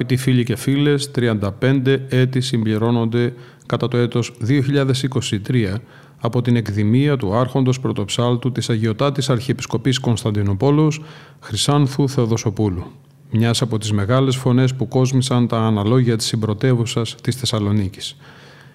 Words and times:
Αγαπητοί 0.00 0.22
φίλοι 0.22 0.44
και 0.44 0.56
φίλες, 0.56 1.10
35 1.14 1.96
έτη 2.08 2.40
συμπληρώνονται 2.40 3.32
κατά 3.66 3.88
το 3.88 3.96
έτος 3.96 4.32
2023 4.46 5.74
από 6.20 6.42
την 6.42 6.56
εκδημία 6.56 7.16
του 7.16 7.34
άρχοντος 7.34 7.80
πρωτοψάλτου 7.80 8.52
της 8.52 8.70
Αγιωτάτης 8.70 9.30
Αρχιεπισκοπής 9.30 9.98
Κωνσταντινούπολος 9.98 11.02
Χρυσάνθου 11.40 12.08
Θεοδοσοπούλου, 12.08 12.84
μιας 13.30 13.62
από 13.62 13.78
τις 13.78 13.92
μεγάλες 13.92 14.36
φωνές 14.36 14.74
που 14.74 14.88
κόσμησαν 14.88 15.46
τα 15.48 15.58
αναλόγια 15.58 16.16
της 16.16 16.26
συμπρωτεύουσας 16.26 17.14
της 17.14 17.36
Θεσσαλονίκης. 17.36 18.16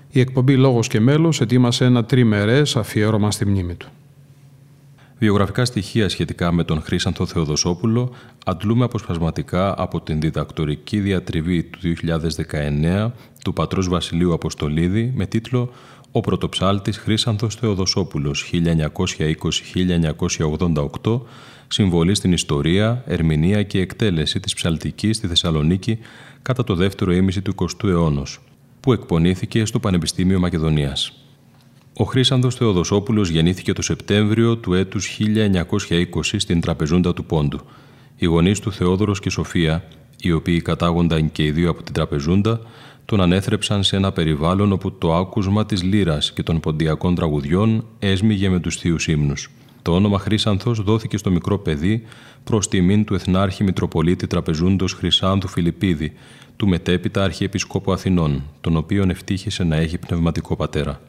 Η 0.10 0.20
εκπομπή 0.20 0.56
«Λόγος 0.56 0.88
και 0.88 1.00
μέλος» 1.00 1.42
ετοίμασε 1.42 1.86
ένα 1.86 2.06
τριμερές 2.06 2.76
αφιέρωμα 2.76 3.32
στη 3.32 3.46
μνήμη 3.46 3.76
του. 3.76 3.88
Βιογραφικά 5.24 5.66
στοιχεία 5.66 6.10
σχετικά 6.10 6.52
με 6.52 6.64
τον 6.64 6.82
Χρήσανθο 6.82 7.26
Θεοδοσόπουλο 7.26 8.14
αντλούμε 8.46 8.84
αποσπασματικά 8.84 9.74
από 9.78 10.02
την 10.02 10.20
διδακτορική 10.20 11.00
διατριβή 11.00 11.64
του 11.64 11.80
2019 13.02 13.12
του 13.44 13.54
πατρός 13.54 13.88
Βασιλείου 13.88 14.34
Αποστολίδη 14.34 15.12
με 15.16 15.26
τίτλο 15.26 15.72
«Ο 16.12 16.20
πρωτοψάλτης 16.20 16.98
Χρήσανθος 16.98 17.56
Θεοδοσόπουλος 17.56 18.52
1920-1988 21.04 21.22
συμβολή 21.68 22.16
στην 22.16 22.32
ιστορία, 22.32 23.04
ερμηνεία 23.06 23.64
και 23.64 23.80
εκτέλεση 23.80 24.40
της 24.40 24.54
ψαλτικής 24.54 25.18
στη 25.18 25.28
Θεσσαλονίκη 25.28 26.00
κατά 26.42 26.64
το 26.64 26.76
δεύτερο 26.76 27.14
ήμιση 27.14 27.42
του 27.42 27.56
20ου 27.56 27.88
αιώνα, 27.90 28.24
που 28.80 28.94
εκπονήθηκε 28.94 29.66
στο 29.66 29.80
Πανεπιστήμιο 29.80 30.40
Μακεδονίας. 30.40 31.23
Ο 31.98 32.04
Χρήσανδος 32.04 32.56
Θεοδοσόπουλος 32.56 33.30
γεννήθηκε 33.30 33.74
το 33.74 33.82
Σεπτέμβριο 33.82 34.58
του 34.58 34.74
έτους 34.74 35.20
1920 35.20 36.06
στην 36.38 36.62
τραπεζούντα 36.62 37.14
του 37.14 37.26
Πόντου. 37.26 37.60
Οι 38.18 38.26
γονείς 38.26 38.60
του 38.60 38.72
Θεόδωρος 38.72 39.20
και 39.20 39.30
Σοφία, 39.30 39.84
οι 40.18 40.32
οποίοι 40.32 40.62
κατάγονταν 40.62 41.32
και 41.32 41.44
οι 41.44 41.52
δύο 41.52 41.70
από 41.70 41.84
την 41.84 41.94
τραπεζούντα, 41.94 42.60
τον 43.06 43.22
ανέθρεψαν 43.22 43.84
σε 43.84 43.96
ένα 43.96 44.12
περιβάλλον 44.12 44.72
όπου 44.72 44.92
το 44.92 45.16
άκουσμα 45.16 45.66
της 45.66 45.84
λύρας 45.84 46.34
και 46.34 46.44
των 46.44 46.60
ποντιακών 46.60 47.16
τραγουδιών 47.16 47.86
έσμιγε 48.00 48.50
με 48.50 48.60
τους 48.60 48.76
θείους 48.76 49.08
ύμνους. 49.08 49.50
Το 49.82 49.96
όνομα 49.96 50.20
Χρήσανθος 50.20 50.82
δόθηκε 50.82 51.18
στο 51.18 51.32
μικρό 51.32 51.60
παιδί 51.60 52.04
προς 52.44 52.68
τιμήν 52.68 53.06
του 53.06 53.14
Εθνάρχη 53.14 53.64
Μητροπολίτη 53.64 54.28
Τραπεζούντος 54.28 54.94
Χρυσάνθου 54.94 55.48
Φιλιππίδη, 55.48 56.14
του 56.56 56.68
μετέπειτα 56.68 57.24
Αρχιεπισκόπου 57.24 57.92
Αθηνών, 57.92 58.44
τον 58.62 58.78
οποίον 58.78 59.10
ευτύχησε 59.10 59.64
να 59.64 59.76
έχει 59.76 59.98
πνευματικό 59.98 60.56
πατέρα. 60.56 61.02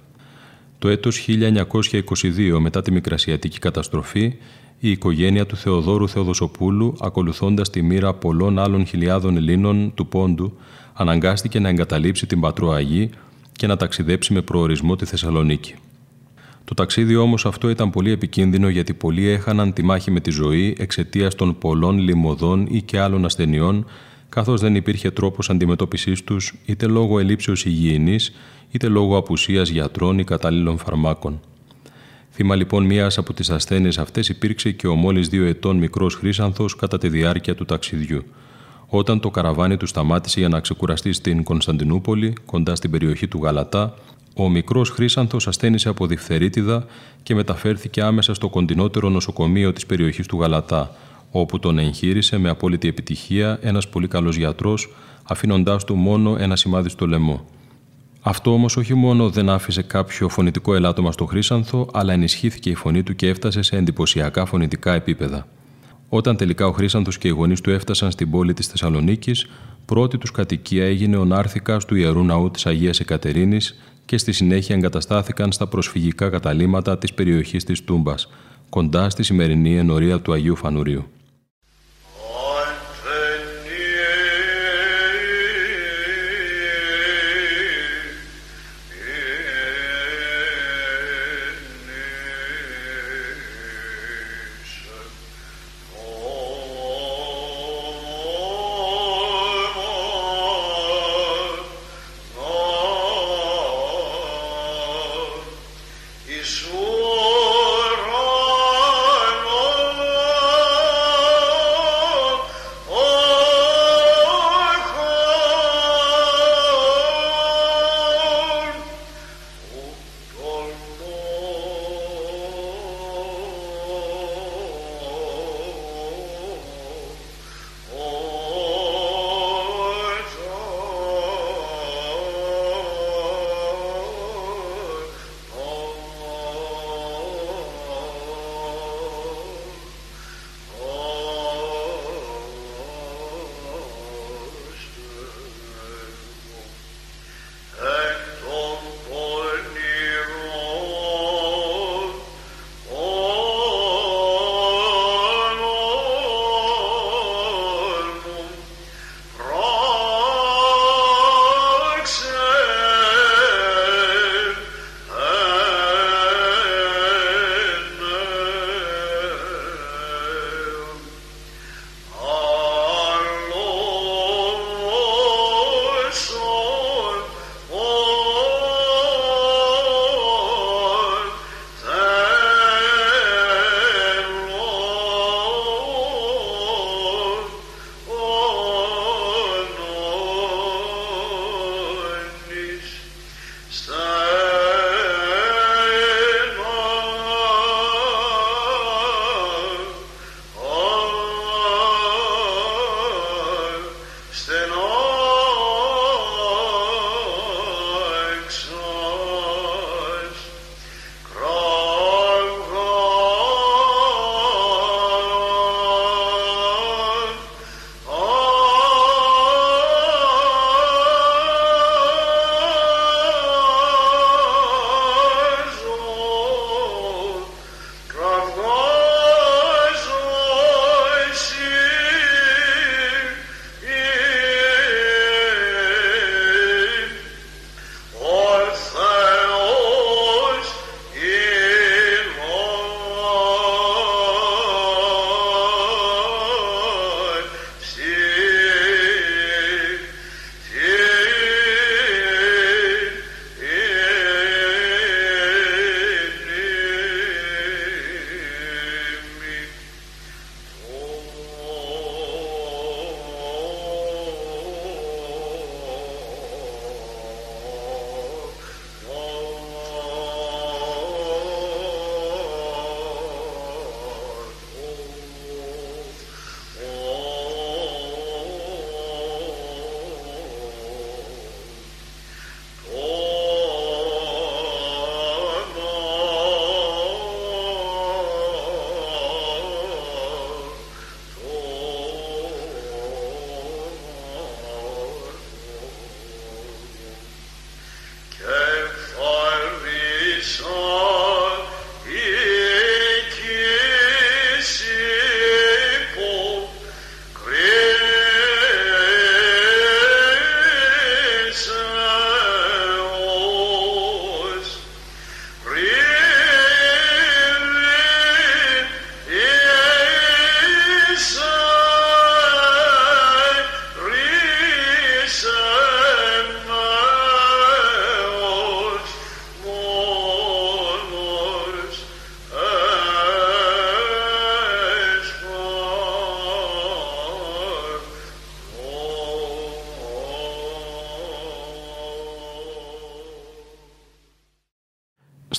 Το 0.84 0.90
έτος 0.90 1.26
1922 1.28 2.58
μετά 2.58 2.82
τη 2.82 2.92
Μικρασιατική 2.92 3.58
καταστροφή, 3.58 4.34
η 4.78 4.90
οικογένεια 4.90 5.46
του 5.46 5.56
Θεοδόρου 5.56 6.08
Θεοδοσοπούλου, 6.08 6.96
ακολουθώντας 7.00 7.70
τη 7.70 7.82
μοίρα 7.82 8.14
πολλών 8.14 8.58
άλλων 8.58 8.86
χιλιάδων 8.86 9.36
Ελλήνων 9.36 9.92
του 9.94 10.06
Πόντου, 10.06 10.56
αναγκάστηκε 10.92 11.60
να 11.60 11.68
εγκαταλείψει 11.68 12.26
την 12.26 12.40
Πατρόαγή 12.40 13.10
και 13.52 13.66
να 13.66 13.76
ταξιδέψει 13.76 14.32
με 14.32 14.42
προορισμό 14.42 14.96
τη 14.96 15.04
Θεσσαλονίκη. 15.04 15.74
Το 16.64 16.74
ταξίδι 16.74 17.16
όμως 17.16 17.46
αυτό 17.46 17.70
ήταν 17.70 17.90
πολύ 17.90 18.10
επικίνδυνο 18.10 18.68
γιατί 18.68 18.94
πολλοί 18.94 19.28
έχαναν 19.28 19.72
τη 19.72 19.82
μάχη 19.82 20.10
με 20.10 20.20
τη 20.20 20.30
ζωή 20.30 20.76
εξαιτίας 20.78 21.34
των 21.34 21.58
πολλών 21.58 21.98
λιμωδών 21.98 22.66
ή 22.70 22.82
και 22.82 23.00
άλλων 23.00 23.24
ασθενειών 23.24 23.86
καθώς 24.28 24.60
δεν 24.60 24.74
υπήρχε 24.74 25.10
τρόπος 25.10 25.50
αντιμετώπισης 25.50 26.24
τους 26.24 26.54
είτε 26.64 26.86
λόγω 26.86 27.18
ελλείψεως 27.18 27.64
υγιεινής 27.64 28.32
είτε 28.74 28.88
λόγω 28.88 29.16
απουσίας 29.16 29.68
γιατρών 29.68 30.18
ή 30.18 30.24
κατάλληλων 30.24 30.78
φαρμάκων. 30.78 31.40
Θύμα 32.30 32.54
λοιπόν 32.54 32.84
μία 32.84 33.10
από 33.16 33.32
τις 33.32 33.50
ασθένειες 33.50 33.98
αυτές 33.98 34.28
υπήρξε 34.28 34.70
και 34.70 34.86
ο 34.86 34.94
μόλις 34.94 35.28
δύο 35.28 35.44
ετών 35.44 35.76
μικρός 35.76 36.14
Χρήσανθος 36.14 36.76
κατά 36.76 36.98
τη 36.98 37.08
διάρκεια 37.08 37.54
του 37.54 37.64
ταξιδιού. 37.64 38.24
Όταν 38.86 39.20
το 39.20 39.30
καραβάνι 39.30 39.76
του 39.76 39.86
σταμάτησε 39.86 40.40
για 40.40 40.48
να 40.48 40.60
ξεκουραστεί 40.60 41.12
στην 41.12 41.42
Κωνσταντινούπολη, 41.42 42.32
κοντά 42.46 42.74
στην 42.74 42.90
περιοχή 42.90 43.28
του 43.28 43.40
Γαλατά, 43.42 43.94
ο 44.36 44.48
μικρός 44.48 44.90
Χρήσανθος 44.90 45.48
ασθένησε 45.48 45.88
από 45.88 46.06
διφθερίτιδα 46.06 46.86
και 47.22 47.34
μεταφέρθηκε 47.34 48.02
άμεσα 48.02 48.34
στο 48.34 48.48
κοντινότερο 48.48 49.08
νοσοκομείο 49.08 49.72
της 49.72 49.86
περιοχής 49.86 50.26
του 50.26 50.40
Γαλατά, 50.40 50.94
όπου 51.30 51.58
τον 51.58 51.78
εγχείρησε 51.78 52.38
με 52.38 52.48
απόλυτη 52.48 52.88
επιτυχία 52.88 53.58
ένας 53.62 53.88
πολύ 53.88 54.08
καλός 54.08 54.36
γιατρός, 54.36 54.94
αφήνοντάς 55.22 55.84
του 55.84 55.94
μόνο 55.94 56.36
ένα 56.38 56.56
σημάδι 56.56 56.88
στο 56.88 57.06
λαιμό. 57.06 57.44
Αυτό 58.26 58.52
όμως 58.52 58.76
όχι 58.76 58.94
μόνο 58.94 59.30
δεν 59.30 59.48
άφησε 59.48 59.82
κάποιο 59.82 60.28
φωνητικό 60.28 60.74
ελάττωμα 60.74 61.12
στο 61.12 61.24
Χρήσανθο, 61.24 61.88
αλλά 61.92 62.12
ενισχύθηκε 62.12 62.70
η 62.70 62.74
φωνή 62.74 63.02
του 63.02 63.14
και 63.16 63.28
έφτασε 63.28 63.62
σε 63.62 63.76
εντυπωσιακά 63.76 64.44
φωνητικά 64.44 64.92
επίπεδα. 64.94 65.46
Όταν 66.08 66.36
τελικά 66.36 66.66
ο 66.66 66.72
Χρήσανθο 66.72 67.10
και 67.10 67.28
οι 67.28 67.30
γονείς 67.30 67.60
του 67.60 67.70
έφτασαν 67.70 68.10
στην 68.10 68.30
πόλη 68.30 68.54
της 68.54 68.66
Θεσσαλονίκης, 68.66 69.46
πρώτη 69.86 70.18
τους 70.18 70.30
κατοικία 70.30 70.84
έγινε 70.84 71.16
ο 71.16 71.24
Νάρθηκας 71.24 71.84
του 71.84 71.94
ιερού 71.94 72.24
ναού 72.24 72.50
της 72.50 72.66
Αγίας 72.66 73.00
Εκατερίνης 73.00 73.80
και 74.04 74.18
στη 74.18 74.32
συνέχεια 74.32 74.74
εγκαταστάθηκαν 74.74 75.52
στα 75.52 75.66
προσφυγικά 75.66 76.28
καταλήματα 76.28 76.98
της 76.98 77.12
περιοχής 77.12 77.64
της 77.64 77.84
Τούμπας, 77.84 78.28
κοντά 78.68 79.10
στη 79.10 79.22
σημερινή 79.22 79.76
ενορία 79.76 80.20
του 80.20 80.32
Αγίου 80.32 80.56
Φανουρίου. 80.56 81.04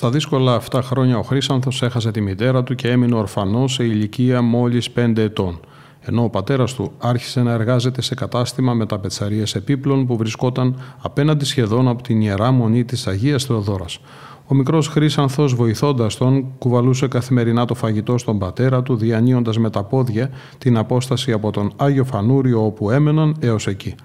Στα 0.05 0.13
δύσκολα 0.13 0.53
αυτά 0.53 0.81
χρόνια 0.81 1.17
ο 1.17 1.21
Χρήσανθος 1.21 1.81
έχασε 1.81 2.12
τη 2.12 2.21
μητέρα 2.21 2.63
του 2.63 2.75
και 2.75 2.89
έμεινε 2.91 3.15
ορφανός 3.15 3.74
σε 3.74 3.83
ηλικία 3.83 4.41
μόλις 4.41 4.89
5 4.95 5.17
ετών, 5.17 5.59
ενώ 6.00 6.24
ο 6.24 6.29
πατέρας 6.29 6.74
του 6.74 6.91
άρχισε 6.97 7.41
να 7.41 7.51
εργάζεται 7.51 8.01
σε 8.01 8.15
κατάστημα 8.15 8.74
με 8.74 8.85
τα 8.85 9.00
πετσαρίες 9.00 9.55
επίπλων 9.55 10.05
που 10.05 10.17
βρισκόταν 10.17 10.79
απέναντι 11.01 11.45
σχεδόν 11.45 11.88
από 11.88 12.03
την 12.03 12.21
Ιερά 12.21 12.51
Μονή 12.51 12.83
της 12.83 13.07
Αγίας 13.07 13.43
Θεοδόρας. 13.43 14.00
Ο 14.47 14.55
μικρός 14.55 14.88
Χρήσανθο, 14.88 15.47
βοηθώντας 15.47 16.17
τον, 16.17 16.57
κουβαλούσε 16.57 17.07
καθημερινά 17.07 17.65
το 17.65 17.75
φαγητό 17.75 18.17
στον 18.17 18.39
πατέρα 18.39 18.81
του, 18.83 18.95
διανύοντας 18.95 19.57
με 19.57 19.69
τα 19.69 19.83
πόδια 19.83 20.29
την 20.57 20.77
απόσταση 20.77 21.31
από 21.31 21.51
τον 21.51 21.71
Άγιο 21.75 22.03
Φανούριο 22.03 22.65
όπου 22.65 22.91
έμεναν 22.91 23.35
έως 23.39 23.67
εκεί. 23.67 23.95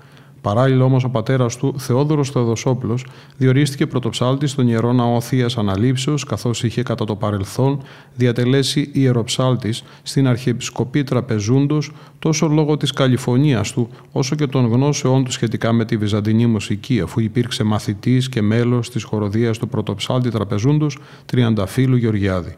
Παράλληλα 0.41 0.85
όμως 0.85 1.05
ο 1.05 1.09
πατέρας 1.09 1.57
του, 1.57 1.75
Θεόδωρος 1.79 2.31
Θεοδοσόπουλος, 2.31 3.07
διορίστηκε 3.37 3.87
πρωτοψάλτη 3.87 4.47
στον 4.47 4.69
ιερό 4.69 4.93
ναό 4.93 5.21
Θείας 5.21 5.59
Αναλήψεως, 5.59 6.25
καθώς 6.25 6.63
είχε 6.63 6.83
κατά 6.83 7.05
το 7.05 7.17
παρελθόν 7.17 7.81
διατελέσει 8.15 8.91
ιεροψάλτης 8.93 9.83
στην 10.03 10.29
Αρχιεπισκοπή 10.29 11.05
Τραπεζούντος, 11.05 11.91
τόσο 12.19 12.49
λόγω 12.49 12.77
της 12.77 12.93
καλυφωνίας 12.93 13.73
του, 13.73 13.89
όσο 14.13 14.35
και 14.35 14.47
των 14.47 14.67
γνώσεών 14.67 15.25
του 15.25 15.33
σχετικά 15.33 15.73
με 15.73 15.85
τη 15.85 15.97
βυζαντινή 15.97 16.47
μουσική, 16.47 17.01
αφού 17.01 17.21
υπήρξε 17.21 17.63
μαθητής 17.63 18.29
και 18.29 18.43
μέλος 18.43 18.91
της 18.91 19.03
χοροδίας 19.03 19.59
του 19.59 19.69
πρωτοψάλτη 19.69 20.31
Τραπεζούντος 20.31 20.99
Τριανταφύλου 21.27 21.97
Γεωργιάδη. 21.97 22.57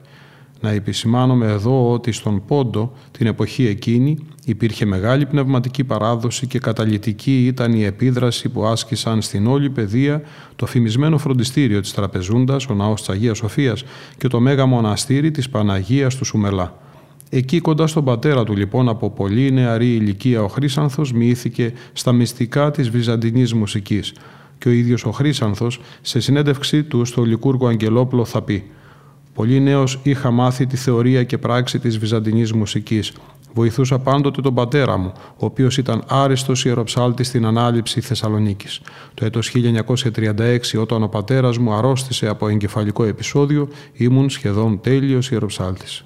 Να 0.61 0.71
επισημάνομαι 0.71 1.47
εδώ 1.47 1.93
ότι 1.93 2.13
στον 2.13 2.43
Πόντο 2.47 2.93
την 3.11 3.27
εποχή 3.27 3.67
εκείνη 3.67 4.19
υπήρχε 4.45 4.85
μεγάλη 4.85 5.27
πνευματική 5.27 5.85
παράδοση 5.85 6.47
και 6.47 6.59
καταλητική 6.59 7.47
ήταν 7.47 7.73
η 7.73 7.85
επίδραση 7.85 8.49
που 8.49 8.65
άσκησαν 8.65 9.23
στην 9.23 9.47
όλη 9.47 9.71
παιδεία 9.71 10.23
το 10.57 10.67
φημισμένο 10.67 11.19
φροντιστήριο 11.19 11.81
της 11.81 11.93
Τραπεζούντας, 11.93 12.67
ο 12.67 12.75
ναός 12.75 13.01
της 13.01 13.09
Αγίας 13.09 13.37
Σοφίας 13.37 13.85
και 14.19 14.29
το 14.29 14.41
μέγα 14.41 14.67
μοναστήρι 14.67 15.31
της 15.31 15.49
Παναγίας 15.49 16.17
του 16.17 16.25
Σουμελά. 16.25 16.77
Εκεί 17.31 17.61
κοντά 17.61 17.87
στον 17.87 18.05
πατέρα 18.05 18.45
του 18.45 18.57
λοιπόν 18.57 18.89
από 18.89 19.11
πολύ 19.11 19.51
νεαρή 19.51 19.95
ηλικία 19.95 20.43
ο 20.43 20.49
Χρύσανθος 20.49 21.13
μοιήθηκε 21.13 21.73
στα 21.93 22.13
μυστικά 22.13 22.71
της 22.71 22.91
βυζαντινής 22.91 23.55
μουσικής 23.55 24.13
και 24.59 24.69
ο 24.69 24.73
ίδιος 24.73 25.05
ο 25.05 25.11
Χρύσανθος 25.11 25.81
σε 26.01 26.21
συνέντευξή 26.21 26.83
του 26.83 27.05
στο 27.05 27.23
Λικούργο 27.25 27.67
Αγγελόπλο 27.67 28.25
θα 28.25 28.43
πει 28.43 28.65
Πολύ 29.35 29.61
νέος 29.61 30.01
είχα 30.03 30.31
μάθει 30.31 30.67
τη 30.67 30.77
θεωρία 30.77 31.25
και 31.25 31.39
πράξη 31.39 31.79
της 31.79 31.99
βυζαντινής 31.99 32.53
μουσικής. 32.53 33.13
Βοηθούσα 33.55 33.99
πάντοτε 33.99 34.41
τον 34.41 34.55
πατέρα 34.55 34.97
μου, 34.97 35.13
ο 35.17 35.45
οποίος 35.45 35.79
ήταν 35.79 36.05
άριστος 36.09 36.65
ιεροψάλτης 36.65 37.27
στην 37.27 37.47
ανάληψη 37.47 38.01
Θεσσαλονίκης. 38.01 38.81
Το 39.15 39.25
έτος 39.25 39.49
1936, 39.49 40.79
όταν 40.79 41.03
ο 41.03 41.09
πατέρας 41.09 41.59
μου 41.59 41.73
αρρώστησε 41.73 42.29
από 42.29 42.49
εγκεφαλικό 42.49 43.05
επεισόδιο, 43.05 43.69
ήμουν 43.93 44.31
σχεδόν 44.31 44.81
τέλειος 44.81 45.31
ιεροψάλτης. 45.31 46.05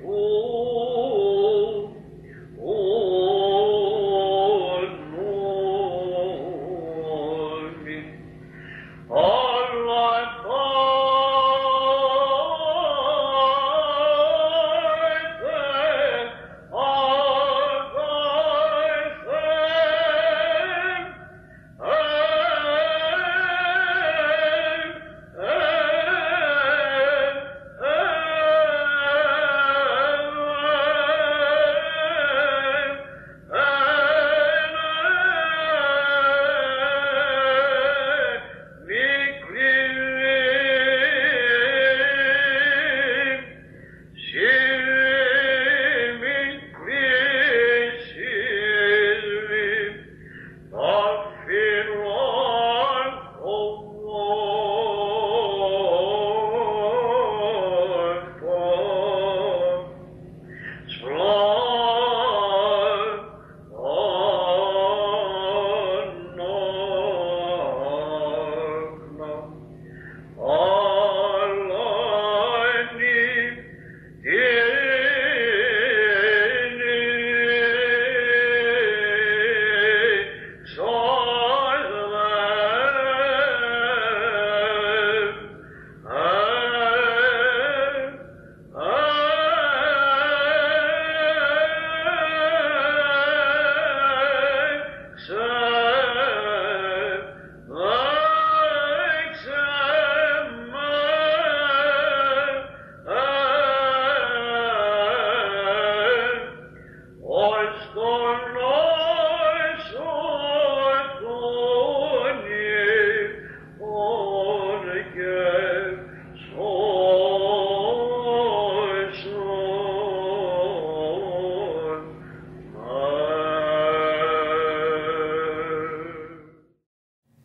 五 0.00 1.03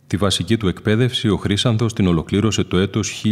Τη 0.10 0.18
βασική 0.18 0.58
του 0.58 0.68
εκπαίδευση 0.68 1.30
ο 1.30 1.38
Χρήσανθος 1.38 1.94
την 1.94 2.08
ολοκλήρωσε 2.08 2.64
το 2.64 2.78
έτος 2.78 3.24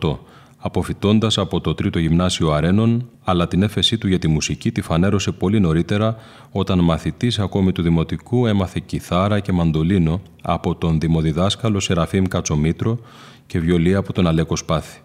1938, 0.00 0.18
αποφυτώντας 0.56 1.38
από 1.38 1.60
το 1.60 1.74
Τρίτο 1.74 1.98
Γυμνάσιο 1.98 2.50
Αρένων, 2.50 3.08
αλλά 3.24 3.48
την 3.48 3.62
έφεσή 3.62 3.98
του 3.98 4.08
για 4.08 4.18
τη 4.18 4.28
μουσική 4.28 4.72
τη 4.72 4.80
φανέρωσε 4.80 5.30
πολύ 5.30 5.60
νωρίτερα 5.60 6.16
όταν 6.50 6.78
μαθητής 6.78 7.38
ακόμη 7.38 7.72
του 7.72 7.82
Δημοτικού 7.82 8.46
έμαθε 8.46 8.82
κιθάρα 8.86 9.40
και 9.40 9.52
μαντολίνο 9.52 10.22
από 10.42 10.74
τον 10.74 11.00
δημοδιδάσκαλο 11.00 11.80
Σεραφείμ 11.80 12.24
Κατσομήτρο 12.24 12.98
και 13.46 13.60
βιολί 13.60 13.94
από 13.94 14.12
τον 14.12 14.26
Αλέκο 14.26 14.56
Σπάθη. 14.56 15.00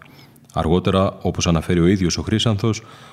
Αργότερα, 0.58 1.18
όπως 1.22 1.46
αναφέρει 1.46 1.80
ο 1.80 1.86
ίδιος 1.86 2.18
ο 2.18 2.22
Χρήσανθο, 2.22 2.70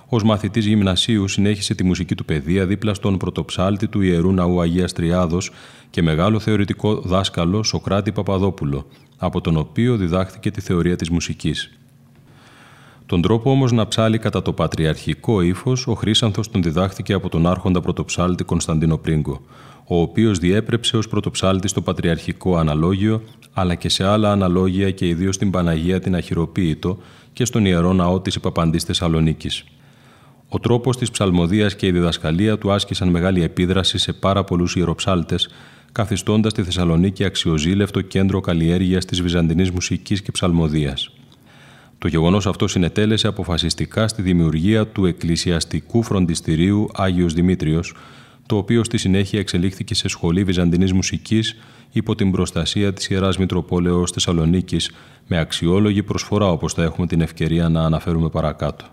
ως 0.08 0.24
μαθητής 0.24 0.66
γυμνασίου 0.66 1.28
συνέχισε 1.28 1.76
τη 1.76 1.84
μουσική 1.84 2.16
του 2.16 2.26
παιδεία 2.26 2.66
δίπλα 2.66 2.94
στον 2.94 3.18
πρωτοψάλτη 3.18 3.88
του 3.88 4.02
ιερού 4.02 4.32
ναού 4.32 4.62
Αγίας 4.62 4.94
Τριάδος 4.94 5.52
και 5.90 6.02
μεγάλο 6.02 6.40
θεωρητικό 6.40 6.96
δάσκαλο 6.96 7.64
Σοκράτη 7.64 8.12
Παπαδόπουλο, 8.12 8.86
από 9.18 9.42
τον 9.42 9.58
οποίο 9.58 9.98
διδάχθηκε 9.98 10.52
τη 10.52 10.62
θεωρία 10.62 10.96
της 10.96 11.10
μουσικής. 11.10 11.72
Τον 13.06 13.22
τρόπο 13.22 13.52
όμως 13.52 13.72
να 13.72 13.88
ψάλει 13.88 14.18
κατά 14.18 14.42
το 14.42 14.54
πατριαρχικό 14.54 15.42
ύφος, 15.42 15.88
ο 15.88 15.94
Χρήσανθο 15.94 16.42
τον 16.52 16.62
διδάχθηκε 16.64 17.14
από 17.14 17.30
τον 17.30 17.48
άρχοντα 17.48 17.82
πρωτοψάλτη 17.82 18.44
Κωνσταντίνο 18.44 18.98
Πρίγκο, 18.98 19.42
ο 19.88 20.02
οποίος 20.02 20.40
διέπρεψε 20.40 20.98
ως 20.98 21.08
πρωτοψάλτη 21.08 21.68
στο 21.68 21.82
πατριαρχικό 21.82 22.58
αναλόγιο, 22.58 23.22
αλλά 23.54 23.76
και 23.76 23.90
σε 23.90 24.04
άλλα 24.04 24.32
αναλόγια 24.32 24.92
και 24.92 25.08
ιδίως 25.08 25.36
στην 25.36 25.52
Παναγία 25.52 26.00
την 26.00 26.16
Αχυροποίητο 26.16 26.98
και 27.34 27.46
στον 27.46 27.66
ιερό 27.66 27.94
ναό 27.94 28.20
της 28.20 28.36
Υπαπαντή 28.36 28.80
Θεσσαλονίκης. 28.80 29.64
Ο 30.48 30.60
τρόπος 30.60 30.98
της 30.98 31.12
ψαλμοδίας 31.12 31.76
και 31.76 31.86
η 31.86 31.92
διδασκαλία 31.92 32.58
του 32.58 32.72
άσκησαν 32.72 33.10
μεγάλη 33.10 33.44
επίδραση 33.44 33.98
σε 33.98 34.14
πάρα 34.14 34.44
πολλούς 34.44 34.76
ιεροψάλτες, 34.76 35.50
καθιστώντας 35.92 36.54
τη 36.54 36.64
Θεσσαλονίκη 36.64 37.24
αξιοζήλευτο 37.24 38.02
κέντρο 38.02 38.40
καλλιέργειας 38.40 39.06
της 39.06 39.22
βυζαντινής 39.22 39.72
μουσικής 39.72 40.22
και 40.22 40.32
ψαλμοδίας. 40.32 41.12
Το 41.98 42.08
γεγονός 42.08 42.48
αυτό 42.48 42.68
συνετέλεσε 42.68 43.28
αποφασιστικά 43.28 44.08
στη 44.08 44.22
δημιουργία 44.22 44.88
του 44.88 45.06
εκκλησιαστικού 45.06 46.04
φροντιστηρίου 46.04 46.90
Άγιος 46.94 47.34
Δημήτριος, 47.34 47.96
το 48.46 48.58
οποίο 48.58 48.84
στη 48.84 48.98
συνέχεια 48.98 49.40
εξελίχθηκε 49.40 49.96
σε 49.96 50.08
σχολή 50.08 50.44
βυζαντινής 50.44 50.94
μουσικής 50.94 51.56
υπό 51.94 52.16
την 52.16 52.32
προστασία 52.32 52.94
της 52.94 53.10
Ιεράς 53.10 53.38
Μητροπόλεως 53.38 54.12
Θεσσαλονίκης 54.12 54.92
με 55.28 55.40
αξιόλογη 55.40 56.04
προσφορά 56.04 56.48
όπως 56.48 56.74
θα 56.74 56.84
έχουμε 56.84 57.08
την 57.08 57.22
ευκαιρία 57.22 57.70
να 57.70 57.84
αναφέρουμε 57.84 58.30
παρακάτω. 58.30 58.86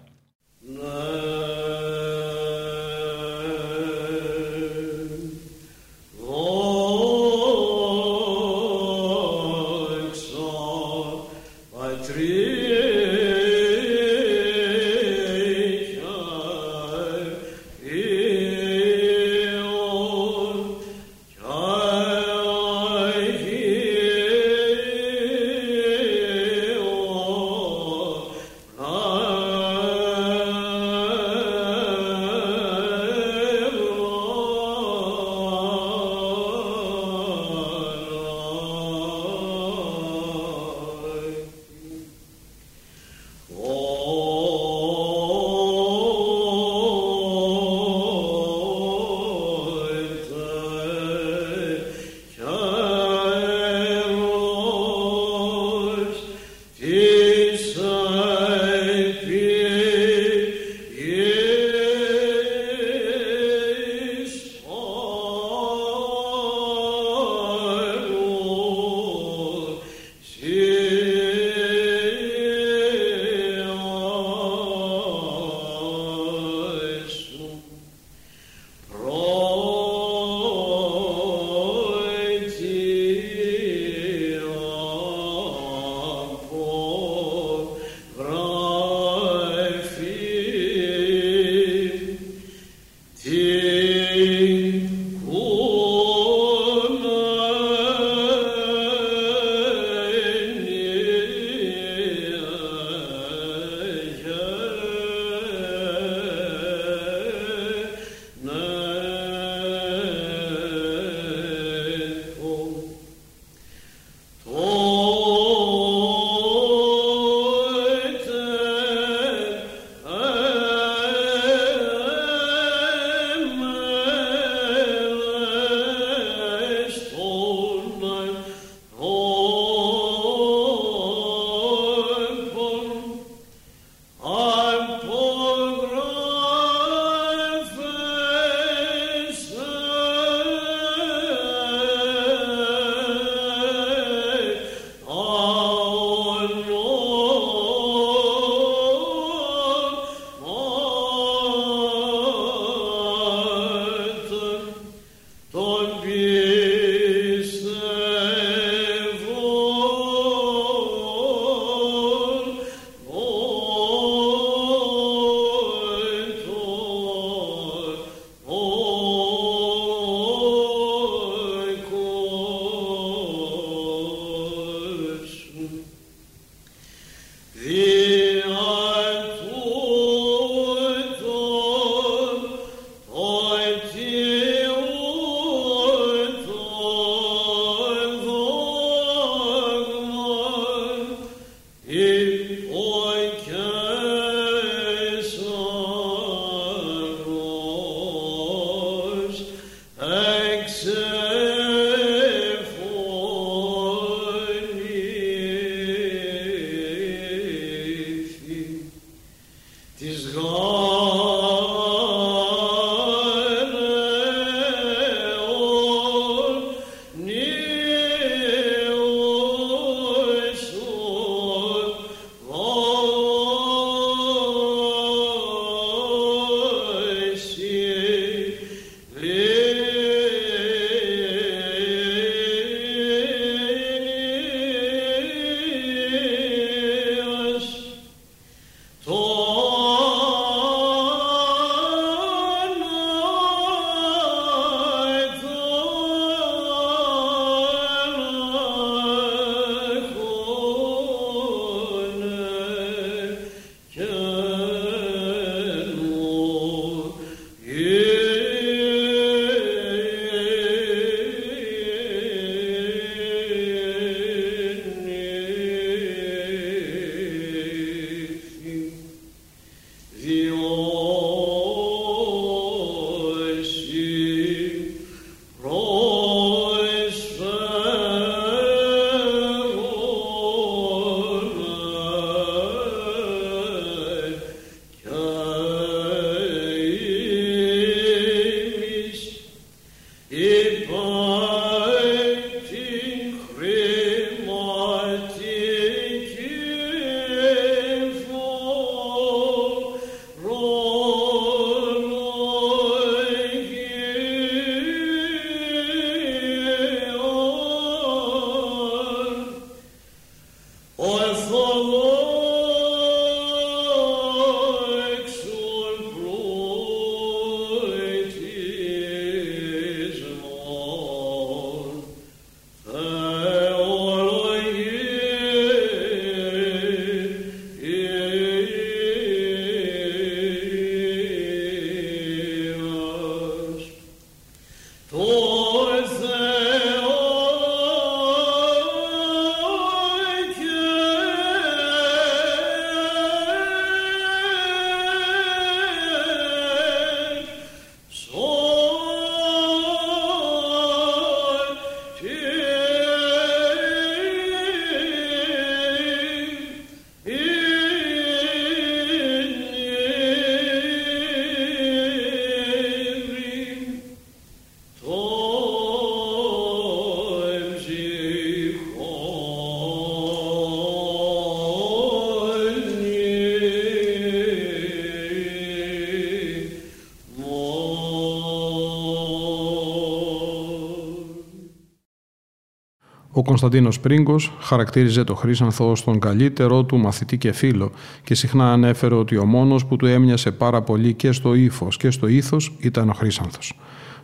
Ο 383.32 383.42
Κωνσταντίνος 383.42 384.00
Πρίγκος 384.00 384.52
χαρακτήριζε 384.60 385.24
το 385.24 385.34
Χρήσανθο 385.34 385.90
ως 385.90 386.04
τον 386.04 386.18
καλύτερό 386.18 386.84
του 386.84 386.98
μαθητή 386.98 387.38
και 387.38 387.52
φίλο 387.52 387.90
και 388.24 388.34
συχνά 388.34 388.72
ανέφερε 388.72 389.14
ότι 389.14 389.36
ο 389.36 389.44
μόνος 389.44 389.86
που 389.86 389.96
του 389.96 390.06
έμοιασε 390.06 390.50
πάρα 390.50 390.82
πολύ 390.82 391.14
και 391.14 391.32
στο 391.32 391.54
ύφος 391.54 391.96
και 391.96 392.10
στο 392.10 392.26
ήθος 392.26 392.72
ήταν 392.78 393.08
ο 393.08 393.12
Χρήσανθος. 393.12 393.78